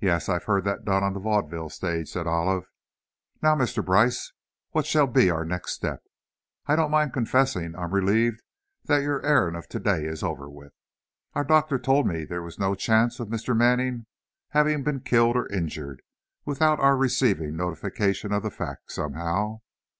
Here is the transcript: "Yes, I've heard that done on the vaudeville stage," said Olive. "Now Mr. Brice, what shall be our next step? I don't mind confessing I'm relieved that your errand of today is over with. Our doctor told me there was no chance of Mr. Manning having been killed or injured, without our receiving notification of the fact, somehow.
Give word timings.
"Yes, 0.00 0.28
I've 0.28 0.42
heard 0.46 0.64
that 0.64 0.84
done 0.84 1.04
on 1.04 1.12
the 1.12 1.20
vaudeville 1.20 1.70
stage," 1.70 2.08
said 2.10 2.26
Olive. 2.26 2.68
"Now 3.40 3.54
Mr. 3.54 3.80
Brice, 3.84 4.32
what 4.72 4.86
shall 4.86 5.06
be 5.06 5.30
our 5.30 5.44
next 5.44 5.70
step? 5.74 6.02
I 6.66 6.74
don't 6.74 6.90
mind 6.90 7.12
confessing 7.12 7.76
I'm 7.76 7.94
relieved 7.94 8.42
that 8.86 9.02
your 9.04 9.24
errand 9.24 9.56
of 9.56 9.68
today 9.68 10.04
is 10.04 10.24
over 10.24 10.50
with. 10.50 10.72
Our 11.34 11.44
doctor 11.44 11.78
told 11.78 12.08
me 12.08 12.24
there 12.24 12.42
was 12.42 12.58
no 12.58 12.74
chance 12.74 13.20
of 13.20 13.28
Mr. 13.28 13.56
Manning 13.56 14.06
having 14.48 14.82
been 14.82 14.98
killed 14.98 15.36
or 15.36 15.46
injured, 15.46 16.02
without 16.44 16.80
our 16.80 16.96
receiving 16.96 17.56
notification 17.56 18.32
of 18.32 18.42
the 18.42 18.50
fact, 18.50 18.90
somehow. 18.90 19.60